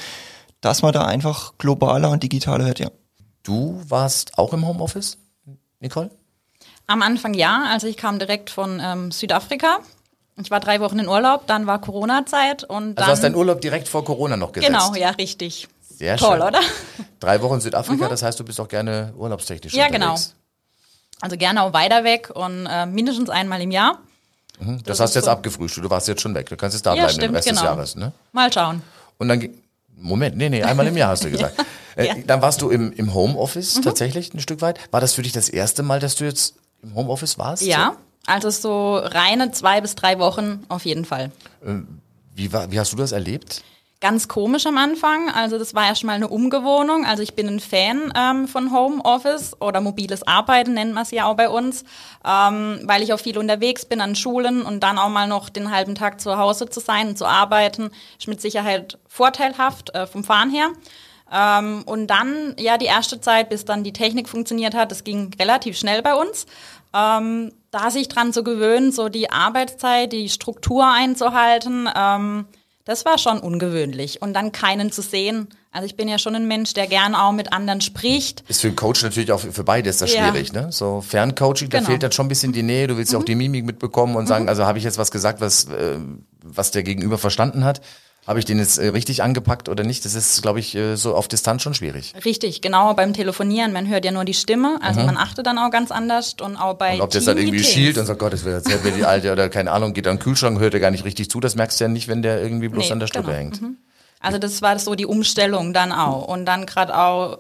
[0.61, 2.91] dass man da einfach globaler und digitaler wird, ja.
[3.43, 5.19] Du warst auch im Homeoffice,
[5.81, 6.11] Nicole?
[6.87, 9.79] Am Anfang ja, also ich kam direkt von ähm, Südafrika.
[10.41, 12.99] Ich war drei Wochen in Urlaub, dann war Corona-Zeit und dann.
[12.99, 14.73] Also hast deinen Urlaub direkt vor Corona noch gesetzt.
[14.73, 15.69] Genau, ja, richtig.
[15.97, 16.49] Sehr Toll, schön.
[16.49, 16.61] oder?
[17.21, 20.11] Drei Wochen in Südafrika, das heißt, du bist auch gerne urlaubstechnisch Ja, genau.
[20.13, 20.35] unterwegs.
[21.21, 23.99] Also gerne auch weiter weg und äh, mindestens einmal im Jahr.
[24.59, 25.31] Das, Das hast du jetzt so.
[25.31, 26.49] abgefrühstelt, du warst jetzt schon weg.
[26.49, 27.71] Du kannst jetzt da Ja, bleiben den stimmt, Rest des genau.
[27.71, 27.97] Jahres.
[27.97, 28.13] Ne?
[28.33, 28.83] Mal schauen.
[29.19, 29.49] Und dann,
[29.97, 31.55] Moment, nee, nee, einmal im Jahr hast du gesagt.
[31.97, 32.15] äh, Ja.
[32.17, 32.27] Mhm.
[32.27, 34.79] Dann warst du im, im Homeoffice tatsächlich ein Stück weit.
[34.93, 37.63] War das für dich das erste Mal, dass du jetzt im Homeoffice warst?
[37.63, 37.97] Ja,
[38.27, 41.31] also so reine zwei bis drei Wochen auf jeden Fall.
[42.35, 43.63] Wie, war, wie hast du das erlebt?
[44.03, 45.31] Ganz komisch am Anfang.
[45.31, 47.07] Also das war erstmal eine Umgewohnung.
[47.07, 51.27] Also ich bin ein Fan ähm, von Homeoffice oder mobiles Arbeiten nennen wir es ja
[51.27, 51.85] auch bei uns,
[52.25, 55.71] ähm, weil ich auch viel unterwegs bin an Schulen und dann auch mal noch den
[55.71, 60.25] halben Tag zu Hause zu sein und zu arbeiten, ist mit Sicherheit vorteilhaft äh, vom
[60.25, 60.71] Fahren her.
[61.33, 65.31] Ähm, und dann, ja, die erste Zeit, bis dann die Technik funktioniert hat, das ging
[65.39, 66.47] relativ schnell bei uns.
[66.93, 72.47] Ähm, da sich dran zu gewöhnen, so die Arbeitszeit, die Struktur einzuhalten, ähm,
[72.85, 74.21] das war schon ungewöhnlich.
[74.23, 75.49] Und dann keinen zu sehen.
[75.71, 78.43] Also ich bin ja schon ein Mensch, der gern auch mit anderen spricht.
[78.49, 80.29] Ist für einen Coach natürlich auch für beide ist das Ja.
[80.31, 80.69] schwierig, ne?
[80.71, 81.89] So Ferncoaching, da Genau.
[81.89, 81.93] Mhm.
[81.93, 82.87] fehlt dann schon ein bisschen die Nähe.
[82.89, 85.41] Du willst ja auch die Mimik mitbekommen und sagen, also habe ich jetzt was gesagt,
[85.41, 85.97] was, äh,
[86.45, 87.81] was der Gegenüber verstanden hat?
[88.25, 90.05] Habe ich den jetzt äh, richtig angepackt oder nicht?
[90.05, 92.15] Das ist, glaube ich, äh, so auf Distanz schon schwierig.
[92.25, 93.73] Richtig, genau beim Telefonieren.
[93.73, 96.75] Man hört ja nur die Stimme, also man achtet dann auch ganz anders und auch
[96.75, 99.05] bei Und ob das dann irgendwie schielt und sagt, Gott, das wird erzählt mir die
[99.05, 101.41] Alte oder keine Ahnung, geht an den Kühlschrank, hört er gar nicht richtig zu.
[101.41, 103.39] Das merkst du ja nicht, wenn der irgendwie bloß Nee, an der Strippe genau.
[103.39, 103.61] hängt.
[104.21, 106.29] Also das war so die Umstellung dann auch.
[106.29, 107.39] Und dann gerade auch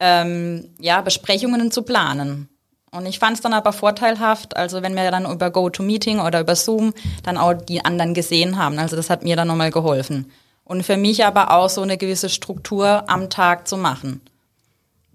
[0.00, 2.48] ähm, ja, Besprechungen zu planen.
[2.96, 6.56] Und ich fand es dann aber vorteilhaft, also wenn wir dann über GoToMeeting oder über
[6.56, 8.78] Zoom dann auch die anderen gesehen haben.
[8.78, 10.30] Also das hat mir dann nochmal geholfen.
[10.64, 14.20] Und für mich aber auch so eine gewisse Struktur am Tag zu machen.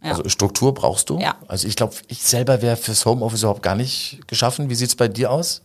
[0.03, 0.11] Ja.
[0.11, 1.19] Also Struktur brauchst du.
[1.19, 1.35] Ja.
[1.47, 4.69] Also ich glaube, ich selber wäre fürs Homeoffice überhaupt gar nicht geschaffen.
[4.69, 5.61] Wie sieht's bei dir aus?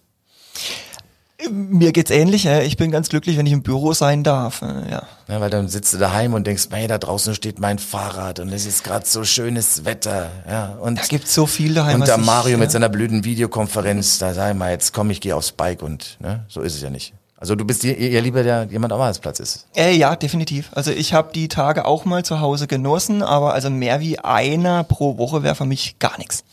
[1.51, 4.91] Mir geht's ähnlich, äh, ich bin ganz glücklich, wenn ich im Büro sein darf, äh,
[4.91, 5.03] ja.
[5.29, 8.51] Ja, weil dann sitzt du daheim und denkst, hey, da draußen steht mein Fahrrad und
[8.53, 10.31] es ist gerade so schönes Wetter.
[10.49, 11.97] Ja, und, Da gibt's so viel daheim.
[11.97, 12.71] und was der ich, Mario mit ja.
[12.71, 16.47] seiner blöden Videokonferenz, da sag ich mal, jetzt komm, ich gehe aufs Bike und ne,
[16.49, 17.13] so ist es ja nicht.
[17.39, 19.67] Also du bist eher lieber, der jemand am Arbeitsplatz ist.
[19.77, 20.71] Äh, ja, definitiv.
[20.73, 24.85] Also ich habe die Tage auch mal zu Hause genossen, aber also mehr wie einer
[24.85, 26.45] pro Woche wäre für mich gar nichts.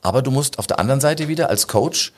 [0.00, 2.12] Aber du musst auf der anderen Seite wieder als Coach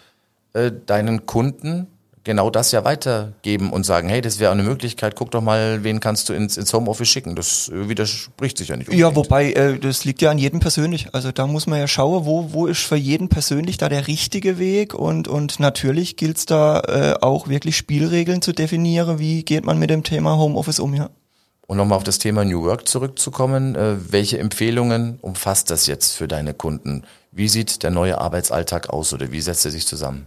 [0.52, 1.86] äh, deinen Kunden
[2.24, 6.00] genau das ja weitergeben und sagen, hey, das wäre eine Möglichkeit, guck doch mal, wen
[6.00, 7.34] kannst du ins, ins Homeoffice schicken.
[7.34, 8.92] Das äh, widerspricht sich ja nicht.
[8.92, 9.26] Ja, unbedingt.
[9.30, 11.14] wobei, äh, das liegt ja an jedem persönlich.
[11.14, 14.58] Also da muss man ja schauen, wo, wo ist für jeden persönlich da der richtige
[14.58, 19.78] Weg und, und natürlich gilt's da äh, auch wirklich Spielregeln zu definieren, wie geht man
[19.78, 21.10] mit dem Thema Homeoffice um, ja.
[21.66, 26.26] Und nochmal auf das Thema New Work zurückzukommen, äh, welche Empfehlungen umfasst das jetzt für
[26.26, 27.04] deine Kunden?
[27.30, 30.26] Wie sieht der neue Arbeitsalltag aus oder wie setzt er sich zusammen?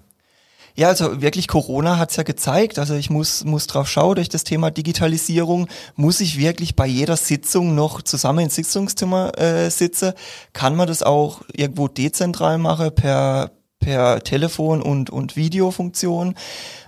[0.76, 2.80] Ja, also wirklich Corona hat's ja gezeigt.
[2.80, 7.16] Also ich muss, muss drauf schauen, durch das Thema Digitalisierung muss ich wirklich bei jeder
[7.16, 10.14] Sitzung noch zusammen ins Sitzungszimmer äh, sitzen.
[10.52, 16.34] Kann man das auch irgendwo dezentral machen per, per Telefon und, und Videofunktion?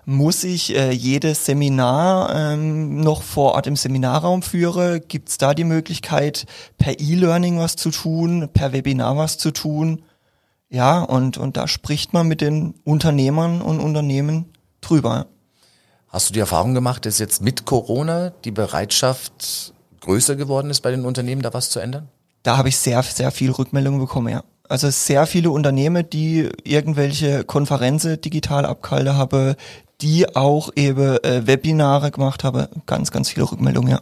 [0.06, 5.02] Muss ich äh, jedes Seminar ähm, noch vor Ort im Seminarraum führen?
[5.08, 6.48] Gibt's da die Möglichkeit,
[6.80, 10.02] per E-Learning was zu tun, per Webinar was zu tun?
[10.76, 15.28] Ja, und, und da spricht man mit den Unternehmern und Unternehmen drüber.
[16.10, 20.92] Hast du die Erfahrung gemacht, dass jetzt mit Corona die Bereitschaft größer geworden ist bei
[20.92, 22.10] den Unternehmen, da was zu ändern?
[22.44, 24.44] Da habe ich sehr, sehr viel Rückmeldungen bekommen, ja.
[24.68, 29.56] Also sehr viele Unternehmen, die irgendwelche Konferenzen digital abgehalten haben,
[30.02, 32.68] die auch eben äh, Webinare gemacht haben.
[32.86, 34.02] Ganz, ganz viele Rückmeldungen, ja.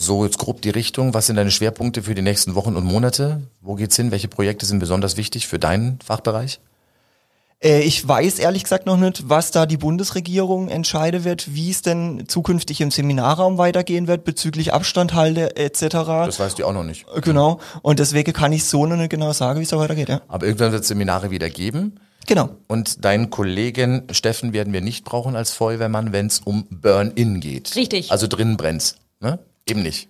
[0.00, 1.12] So jetzt grob die Richtung.
[1.12, 3.42] Was sind deine Schwerpunkte für die nächsten Wochen und Monate?
[3.60, 4.10] Wo geht's hin?
[4.10, 6.58] Welche Projekte sind besonders wichtig für deinen Fachbereich?
[7.62, 11.82] Äh, ich weiß ehrlich gesagt noch nicht, was da die Bundesregierung entscheiden wird, wie es
[11.82, 15.80] denn zukünftig im Seminarraum weitergehen wird bezüglich Abstandhalte etc.
[15.90, 17.04] Das weißt du auch noch nicht.
[17.20, 17.60] Genau.
[17.82, 20.08] Und deswegen kann ich so noch nicht genau sagen, wie es da weitergeht.
[20.08, 20.22] Ja.
[20.28, 22.00] Aber irgendwann wird es Seminare wieder geben.
[22.26, 22.48] Genau.
[22.68, 27.76] Und deinen Kollegen Steffen werden wir nicht brauchen als Feuerwehrmann, wenn es um Burn-In geht.
[27.76, 28.10] Richtig.
[28.10, 28.96] Also drinnen brennt's.
[29.20, 29.38] Ne?
[29.70, 30.08] Eben nicht.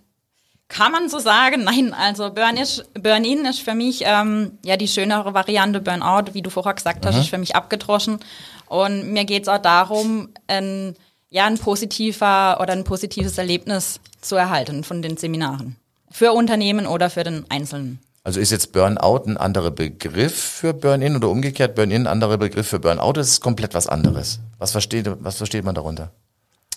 [0.69, 1.65] Kann man so sagen?
[1.65, 5.81] Nein, also Burn-In ist, Burn ist für mich ähm, ja die schönere Variante.
[5.81, 8.21] Burnout, wie du vorher gesagt hast, ist für mich abgedroschen.
[8.67, 10.95] Und mir geht's auch darum, ein,
[11.29, 15.75] ja, ein positiver oder ein positives Erlebnis zu erhalten von den Seminaren.
[16.13, 17.99] Für Unternehmen oder für den Einzelnen.
[18.23, 22.69] Also ist jetzt Burnout ein anderer Begriff für Burn-In oder umgekehrt Burn-In ein anderer Begriff
[22.69, 23.15] für Burnout?
[23.15, 24.39] Das ist komplett was anderes.
[24.59, 26.13] Was versteht, was versteht man darunter?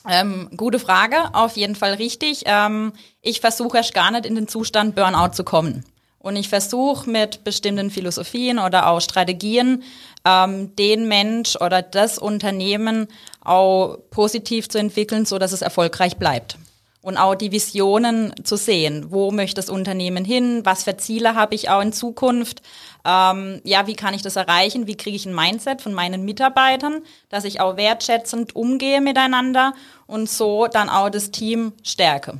[0.09, 2.43] Ähm, gute Frage, auf jeden Fall richtig.
[2.45, 5.85] Ähm, ich versuche erst gar nicht in den Zustand Burnout zu kommen.
[6.19, 9.83] Und ich versuche mit bestimmten Philosophien oder auch Strategien
[10.25, 13.07] ähm, den Mensch oder das Unternehmen
[13.41, 16.57] auch positiv zu entwickeln, so dass es erfolgreich bleibt.
[17.03, 19.11] Und auch die Visionen zu sehen.
[19.11, 20.61] Wo möchte das Unternehmen hin?
[20.63, 22.61] Was für Ziele habe ich auch in Zukunft?
[23.05, 24.87] Ähm, ja, wie kann ich das erreichen?
[24.87, 29.73] Wie kriege ich ein Mindset von meinen Mitarbeitern, dass ich auch wertschätzend umgehe miteinander
[30.07, 32.39] und so dann auch das Team stärke.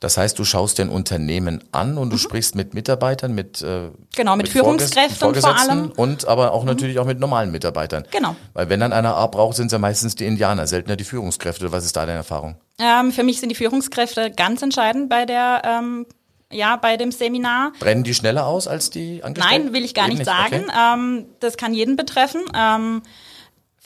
[0.00, 2.20] Das heißt, du schaust den Unternehmen an und du mhm.
[2.20, 6.68] sprichst mit Mitarbeitern, mit äh, genau mit, mit Führungskräften vor allem und aber auch mhm.
[6.68, 8.04] natürlich auch mit normalen Mitarbeitern.
[8.12, 8.36] Genau.
[8.54, 11.72] Weil wenn dann einer A braucht, sind es ja meistens die Indianer, seltener die Führungskräfte.
[11.72, 12.56] Was ist da deine Erfahrung?
[12.78, 16.06] Ähm, für mich sind die Führungskräfte ganz entscheidend bei der ähm,
[16.50, 17.72] ja, bei dem Seminar.
[17.78, 19.64] Brennen die schneller aus als die Angestellten?
[19.64, 20.64] Nein, will ich gar nicht, nicht, sagen.
[20.68, 20.94] Okay.
[20.94, 22.42] Ähm, das kann jeden betreffen.
[22.56, 23.02] Ähm,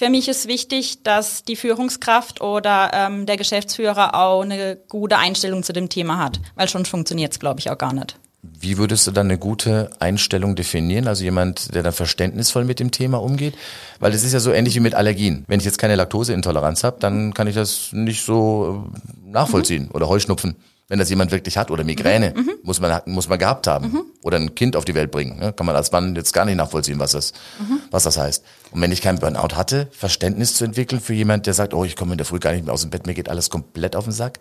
[0.03, 5.62] für mich ist wichtig, dass die Führungskraft oder ähm, der Geschäftsführer auch eine gute Einstellung
[5.62, 8.19] zu dem Thema hat, weil schon funktioniert es, glaube ich, auch gar nicht.
[8.43, 11.07] Wie würdest du dann eine gute Einstellung definieren?
[11.07, 13.55] Also jemand, der dann verständnisvoll mit dem Thema umgeht?
[14.01, 15.45] Weil das ist ja so ähnlich wie mit Allergien.
[15.47, 19.85] Wenn ich jetzt keine Laktoseintoleranz habe, dann kann ich das nicht so äh, nachvollziehen.
[19.85, 19.91] Mhm.
[19.93, 20.57] Oder Heuschnupfen
[20.88, 22.42] wenn das jemand wirklich hat oder Migräne, mhm.
[22.42, 22.53] mhm.
[22.62, 24.03] muss man muss man gehabt haben mhm.
[24.23, 25.53] oder ein Kind auf die Welt bringen, ne?
[25.53, 27.81] kann man als Mann jetzt gar nicht nachvollziehen, was das mhm.
[27.90, 28.45] was das heißt.
[28.71, 31.97] Und wenn ich keinen Burnout hatte, Verständnis zu entwickeln für jemand, der sagt, oh, ich
[31.97, 34.05] komme in der Früh gar nicht mehr aus dem Bett, mir geht alles komplett auf
[34.05, 34.38] den Sack.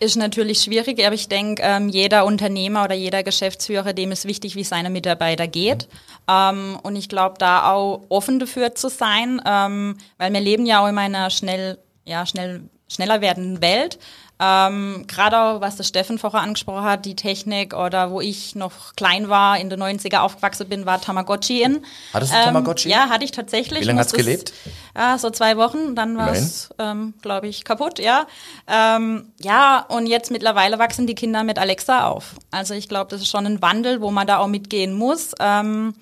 [0.00, 4.56] Ist natürlich schwierig, aber ich denke, ähm, jeder Unternehmer oder jeder Geschäftsführer, dem ist wichtig,
[4.56, 5.88] wie es seine Mitarbeiter geht.
[6.28, 10.80] Ähm, und ich glaube, da auch offen dafür zu sein, ähm, weil wir leben ja
[10.80, 14.00] auch in einer schnell, ja, schnell, schneller werdenden Welt.
[14.44, 18.94] Ähm, Gerade auch, was der Steffen vorher angesprochen hat, die Technik oder wo ich noch
[18.96, 21.84] klein war, in den 90er aufgewachsen bin, war Tamagotchi in.
[22.12, 22.88] Hattest du ähm, Tamagotchi?
[22.88, 23.80] Ja, hatte ich tatsächlich.
[23.80, 24.52] Wie lange hat's gelebt?
[24.96, 28.26] Ja, so zwei Wochen, dann war es, ähm, glaube ich, kaputt, ja.
[28.68, 32.34] Ähm, ja, und jetzt mittlerweile wachsen die Kinder mit Alexa auf.
[32.50, 35.32] Also ich glaube, das ist schon ein Wandel, wo man da auch mitgehen muss.
[35.40, 35.94] Ähm,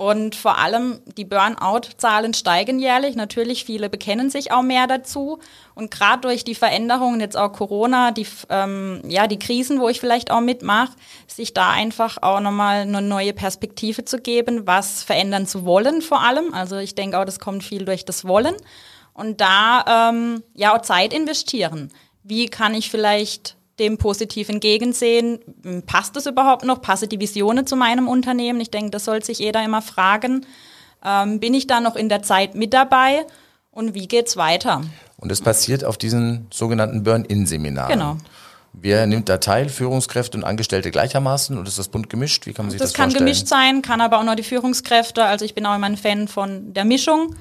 [0.00, 3.16] und vor allem die Burnout-Zahlen steigen jährlich.
[3.16, 5.40] Natürlich, viele bekennen sich auch mehr dazu.
[5.74, 10.00] Und gerade durch die Veränderungen, jetzt auch Corona, die, ähm, ja, die Krisen, wo ich
[10.00, 10.92] vielleicht auch mitmache,
[11.26, 16.22] sich da einfach auch nochmal eine neue Perspektive zu geben, was verändern zu wollen vor
[16.22, 16.54] allem.
[16.54, 18.56] Also ich denke auch, das kommt viel durch das Wollen.
[19.12, 21.92] Und da ähm, ja auch Zeit investieren.
[22.22, 25.40] Wie kann ich vielleicht dem positiv entgegensehen.
[25.86, 26.80] Passt das überhaupt noch?
[26.80, 28.60] Passe die Visionen zu meinem Unternehmen?
[28.60, 30.46] Ich denke, das soll sich jeder immer fragen.
[31.04, 33.26] Ähm, bin ich da noch in der Zeit mit dabei?
[33.72, 34.82] Und wie geht's weiter?
[35.16, 37.92] Und es passiert auf diesen sogenannten Burn-In-Seminaren.
[37.92, 38.16] Genau.
[38.72, 39.68] Wer nimmt da teil?
[39.68, 41.58] Führungskräfte und Angestellte gleichermaßen?
[41.58, 42.46] Und ist das bunt gemischt?
[42.46, 43.10] Wie kann man sich das, das vorstellen?
[43.10, 45.24] Das kann gemischt sein, kann aber auch nur die Führungskräfte.
[45.24, 47.34] Also ich bin auch immer ein Fan von der Mischung.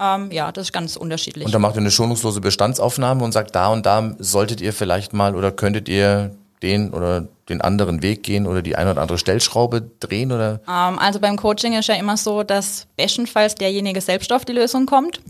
[0.00, 1.46] Ähm, ja, das ist ganz unterschiedlich.
[1.46, 5.12] Und dann macht ihr eine schonungslose Bestandsaufnahme und sagt, da und da solltet ihr vielleicht
[5.12, 9.18] mal oder könntet ihr den oder den anderen Weg gehen oder die eine oder andere
[9.18, 10.60] Stellschraube drehen oder?
[10.68, 14.86] Ähm, also beim Coaching ist ja immer so, dass bestenfalls derjenige selbst auf die Lösung
[14.86, 15.20] kommt.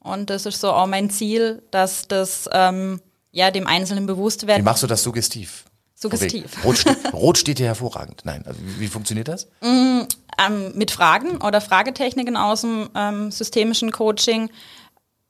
[0.00, 3.00] Und das ist so auch mein Ziel, dass das ähm,
[3.32, 4.58] ja dem Einzelnen bewusst wird.
[4.58, 5.64] Wie machst du das suggestiv?
[5.98, 6.62] Suggestiv.
[6.62, 8.20] Rot steht, Rot steht hier hervorragend.
[8.24, 9.46] Nein, also wie, funktioniert das?
[9.62, 10.02] Mm,
[10.38, 14.50] ähm, mit Fragen oder Fragetechniken aus dem ähm, systemischen Coaching,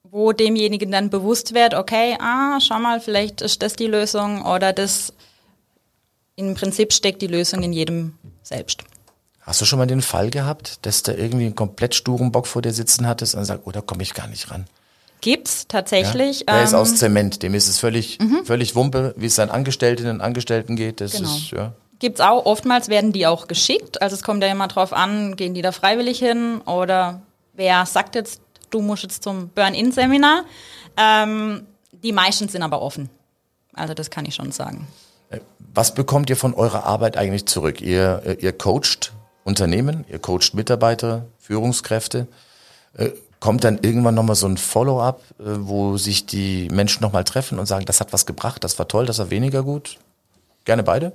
[0.03, 4.73] wo demjenigen dann bewusst wird, okay, ah, schau mal, vielleicht ist das die Lösung oder
[4.73, 5.13] das
[6.35, 8.83] im Prinzip steckt die Lösung in jedem selbst.
[9.41, 12.63] Hast du schon mal den Fall gehabt, dass da irgendwie einen komplett sturen Bock vor
[12.63, 14.67] dir sitzen hattest und sagt, oh, da komme ich gar nicht ran?
[15.21, 16.41] Gibt's tatsächlich.
[16.41, 16.47] Ja?
[16.47, 18.45] Der ähm, ist aus ähm, Zement, dem ist es völlig, mhm.
[18.45, 21.01] völlig Wumpe, wie es seinen Angestellten und Angestellten geht.
[21.01, 21.35] Das genau.
[21.35, 21.73] ist, ja.
[21.99, 24.03] Gibt's auch, oftmals werden die auch geschickt.
[24.03, 27.23] Also es kommt ja immer drauf an, gehen die da freiwillig hin oder
[27.55, 30.45] wer sagt jetzt, du musst jetzt zum Burn-In-Seminar.
[30.97, 33.09] Ähm, die meisten sind aber offen.
[33.73, 34.87] Also das kann ich schon sagen.
[35.31, 37.81] Äh, was bekommt ihr von eurer Arbeit eigentlich zurück?
[37.81, 39.13] Ihr, äh, ihr coacht
[39.45, 42.27] Unternehmen, ihr coacht Mitarbeiter, Führungskräfte.
[43.41, 47.67] Kommt dann irgendwann nochmal so ein Follow-up, äh, wo sich die Menschen nochmal treffen und
[47.67, 49.99] sagen, das hat was gebracht, das war toll, das war weniger gut?
[50.65, 51.13] Gerne beide?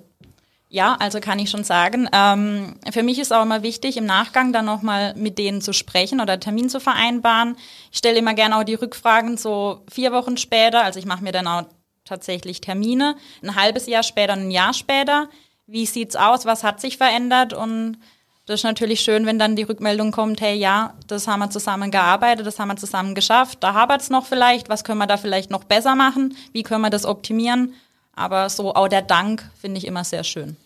[0.69, 2.07] Ja, also kann ich schon sagen.
[2.13, 6.21] Ähm, für mich ist auch immer wichtig, im Nachgang dann nochmal mit denen zu sprechen
[6.21, 7.57] oder Termin zu vereinbaren.
[7.91, 10.81] Ich stelle immer gerne auch die Rückfragen so vier Wochen später.
[10.81, 11.63] Also ich mache mir dann auch
[12.05, 15.27] tatsächlich Termine, ein halbes Jahr später, ein Jahr später.
[15.67, 16.45] Wie sieht's aus?
[16.45, 17.51] Was hat sich verändert?
[17.51, 17.97] Und
[18.45, 21.91] das ist natürlich schön, wenn dann die Rückmeldung kommt, hey, ja, das haben wir zusammen
[21.91, 25.51] gearbeitet, das haben wir zusammen geschafft, da habert's noch vielleicht, was können wir da vielleicht
[25.51, 27.73] noch besser machen, wie können wir das optimieren?
[28.15, 30.57] Aber so auch der Dank finde ich immer sehr schön.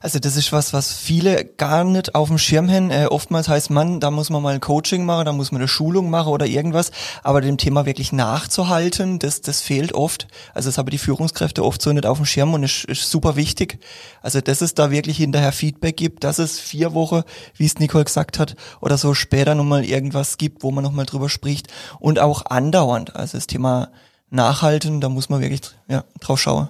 [0.00, 2.90] Also das ist was, was viele gar nicht auf dem Schirm haben.
[2.90, 5.68] Äh, oftmals heißt man, da muss man mal ein Coaching machen, da muss man eine
[5.68, 6.92] Schulung machen oder irgendwas.
[7.24, 10.28] Aber dem Thema wirklich nachzuhalten, das, das fehlt oft.
[10.54, 13.34] Also das haben die Führungskräfte oft so nicht auf dem Schirm und ist, ist super
[13.34, 13.80] wichtig.
[14.22, 17.22] Also dass es da wirklich hinterher Feedback gibt, dass es vier Wochen,
[17.56, 21.28] wie es Nicole gesagt hat, oder so später nochmal irgendwas gibt, wo man nochmal drüber
[21.28, 21.66] spricht.
[21.98, 23.16] Und auch andauernd.
[23.16, 23.90] Also das Thema
[24.30, 26.68] Nachhalten, da muss man wirklich ja, drauf schauen.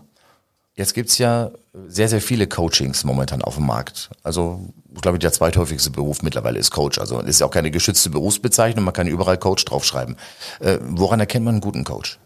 [0.76, 1.50] Jetzt gibt's ja
[1.88, 4.10] sehr, sehr viele Coachings momentan auf dem Markt.
[4.22, 4.60] Also,
[4.94, 6.98] ich glaube, der zweithäufigste Beruf mittlerweile ist Coach.
[6.98, 10.16] Also, ist ja auch keine geschützte Berufsbezeichnung, man kann überall Coach draufschreiben.
[10.60, 12.18] Äh, woran erkennt man einen guten Coach?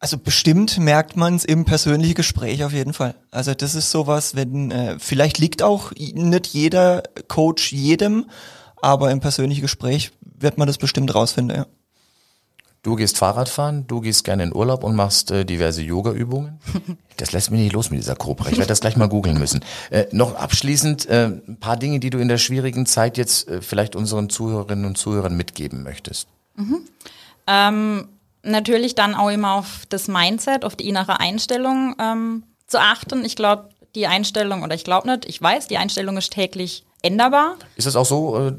[0.00, 3.16] Also bestimmt merkt man es im persönlichen Gespräch auf jeden Fall.
[3.32, 8.26] Also das ist sowas, wenn äh, vielleicht liegt auch nicht jeder Coach jedem,
[8.76, 11.56] aber im persönlichen Gespräch wird man das bestimmt rausfinden.
[11.56, 11.66] Ja.
[12.88, 16.58] Du gehst Fahrrad fahren, du gehst gerne in Urlaub und machst äh, diverse Yoga-Übungen.
[17.18, 18.48] Das lässt mich nicht los mit dieser Cobra.
[18.48, 19.64] Ich werde das gleich mal googeln müssen.
[19.90, 23.60] Äh, noch abschließend äh, ein paar Dinge, die du in der schwierigen Zeit jetzt äh,
[23.60, 26.28] vielleicht unseren Zuhörerinnen und Zuhörern mitgeben möchtest.
[26.54, 26.78] Mhm.
[27.48, 28.08] Ähm,
[28.44, 33.24] natürlich dann auch immer auf das Mindset, auf die innere Einstellung ähm, zu achten.
[33.24, 37.56] Ich glaube, die Einstellung, oder ich glaube nicht, ich weiß, die Einstellung ist täglich änderbar.
[37.74, 38.38] Ist das auch so?
[38.38, 38.52] Äh,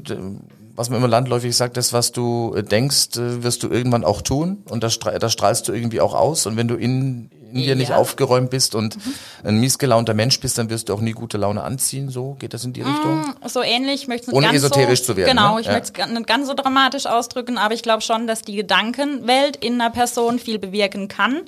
[0.80, 4.22] was man immer landläufig sagt, das, was du äh, denkst, äh, wirst du irgendwann auch
[4.22, 6.46] tun und das, das strahlst du irgendwie auch aus.
[6.46, 7.74] Und wenn du in, in dir ja.
[7.74, 9.14] nicht aufgeräumt bist und mhm.
[9.44, 12.08] ein miesgelaunter Mensch bist, dann wirst du auch nie gute Laune anziehen.
[12.08, 13.20] So geht das in die Richtung?
[13.20, 15.36] Mm, so ähnlich, ich möchte es Ohne esoterisch so, zu werden.
[15.36, 15.60] Genau, ne?
[15.60, 15.74] ich ja.
[15.74, 19.74] möchte es nicht ganz so dramatisch ausdrücken, aber ich glaube schon, dass die Gedankenwelt in
[19.74, 21.42] einer Person viel bewirken kann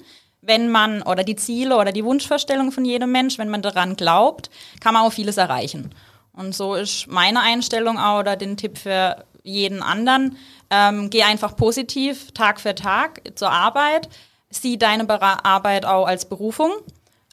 [0.44, 4.50] wenn man, oder die Ziele oder die Wunschvorstellung von jedem Mensch, wenn man daran glaubt,
[4.80, 5.92] kann man auch vieles erreichen.
[6.34, 10.36] Und so ist meine Einstellung auch oder den Tipp für jeden anderen.
[10.70, 14.08] Ähm, geh einfach positiv Tag für Tag zur Arbeit.
[14.50, 15.08] Sieh deine
[15.44, 16.70] Arbeit auch als Berufung.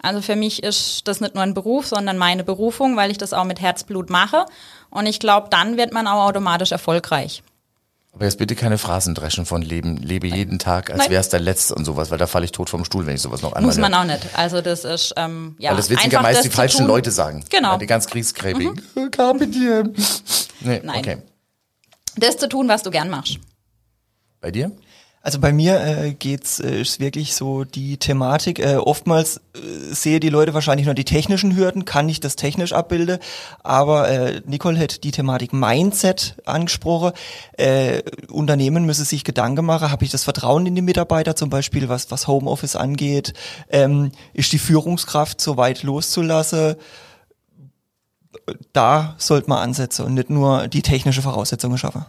[0.01, 3.33] Also für mich ist das nicht nur ein Beruf, sondern meine Berufung, weil ich das
[3.33, 4.45] auch mit Herzblut mache.
[4.89, 7.43] Und ich glaube, dann wird man auch automatisch erfolgreich.
[8.11, 11.39] Aber jetzt bitte keine Phrasen dreschen von Leben, lebe jeden Tag, als wäre es der
[11.39, 13.67] letzte und sowas, weil da falle ich tot vom Stuhl, wenn ich sowas noch einmal.
[13.67, 14.19] Muss man auch nicht.
[14.33, 15.69] Also das ist, ähm, ja.
[15.69, 17.45] Weil das witzigerweise meist die falschen Leute sagen.
[17.49, 17.77] Genau.
[17.77, 18.81] Die ganz kriegsgräbigen.
[18.95, 19.11] Mhm.
[19.11, 19.93] Carpe diem.
[20.61, 20.99] Nee, Nein.
[20.99, 21.17] okay.
[22.17, 23.37] Das zu tun, was du gern machst.
[24.41, 24.71] Bei dir?
[25.29, 28.57] Also bei mir äh, geht's äh, ist wirklich so die Thematik.
[28.57, 32.73] Äh, oftmals äh, sehe die Leute wahrscheinlich nur die technischen Hürden, kann ich das technisch
[32.73, 33.19] abbilden.
[33.61, 37.11] Aber äh, Nicole hat die Thematik Mindset angesprochen.
[37.59, 39.91] Äh, Unternehmen müssen sich Gedanken machen.
[39.91, 43.33] Habe ich das Vertrauen in die Mitarbeiter zum Beispiel, was was Homeoffice angeht?
[43.69, 46.75] Ähm, ist die Führungskraft so weit loszulassen?
[48.73, 52.03] Da sollte man ansetzen und nicht nur die technische Voraussetzungen schaffen.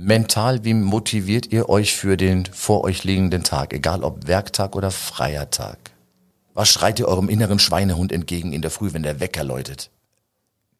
[0.00, 4.92] Mental, wie motiviert ihr euch für den vor euch liegenden Tag, egal ob Werktag oder
[4.92, 5.76] freier Tag?
[6.54, 9.90] Was schreit ihr eurem inneren Schweinehund entgegen in der Früh, wenn der Wecker läutet?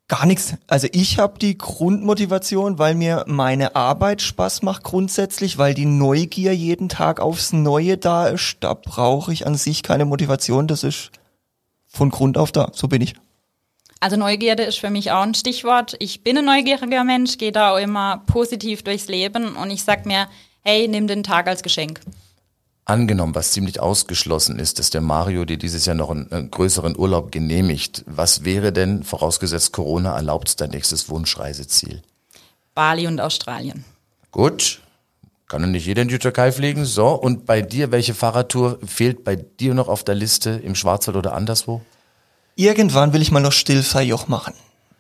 [0.07, 0.54] Gar nichts.
[0.68, 6.54] Also ich habe die Grundmotivation, weil mir meine Arbeit Spaß macht grundsätzlich, weil die Neugier
[6.54, 8.59] jeden Tag aufs Neue da ist.
[8.61, 10.68] Da brauche ich an sich keine Motivation.
[10.68, 11.11] Das ist
[11.88, 12.70] von Grund auf da.
[12.72, 13.16] So bin ich.
[14.01, 15.97] Also Neugierde ist für mich auch ein Stichwort.
[15.99, 20.07] Ich bin ein neugieriger Mensch, gehe da auch immer positiv durchs Leben und ich sag
[20.07, 20.29] mir,
[20.63, 22.01] hey, nimm den Tag als Geschenk.
[22.85, 26.97] Angenommen, was ziemlich ausgeschlossen ist, dass der Mario dir dieses Jahr noch einen, einen größeren
[26.97, 28.05] Urlaub genehmigt.
[28.07, 32.03] Was wäre denn, vorausgesetzt Corona erlaubt, dein nächstes Wunschreiseziel?
[32.75, 33.85] Bali und Australien.
[34.31, 34.81] Gut,
[35.49, 36.85] kann nicht jeder in die Türkei fliegen.
[36.85, 41.17] So, und bei dir, welche Fahrradtour fehlt bei dir noch auf der Liste im Schwarzwald
[41.17, 41.83] oder anderswo?
[42.59, 44.53] Irgendwann will ich mal noch Stillfreijoch machen.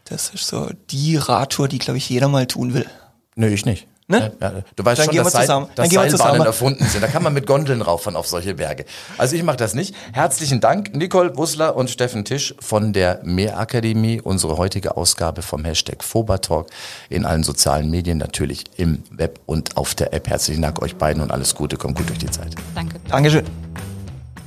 [0.04, 2.86] Das ist so die Radtour, die, glaube ich, jeder mal tun will.
[3.34, 3.88] Nö, ich nicht.
[4.06, 4.32] Ne?
[4.40, 7.02] Ja, du weißt Dann schon, dass, Seil, dass Seilbahnen erfunden sind.
[7.02, 8.84] Da kann man mit Gondeln rauffahren auf solche Berge.
[9.18, 9.92] Also ich mache das nicht.
[10.12, 14.20] Herzlichen Dank, Nicole Wussler und Steffen Tisch von der Mehrakademie.
[14.20, 16.68] Unsere heutige Ausgabe vom Hashtag Fobatalk
[17.10, 20.28] in allen sozialen Medien, natürlich im Web und auf der App.
[20.28, 21.76] Herzlichen Dank euch beiden und alles Gute.
[21.76, 22.54] Kommt gut durch die Zeit.
[22.76, 23.00] Danke.
[23.08, 23.44] Dankeschön.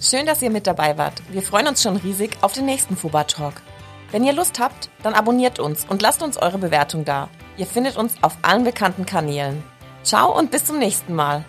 [0.03, 1.21] Schön, dass ihr mit dabei wart.
[1.29, 3.53] Wir freuen uns schon riesig auf den nächsten Fuba Talk.
[4.09, 7.29] Wenn ihr Lust habt, dann abonniert uns und lasst uns eure Bewertung da.
[7.55, 9.63] Ihr findet uns auf allen bekannten Kanälen.
[10.01, 11.45] Ciao und bis zum nächsten Mal.